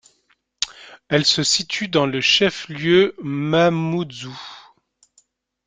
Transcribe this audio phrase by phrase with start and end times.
[1.09, 4.35] Elle se situe dans le chef-lieu, Mamoudzou.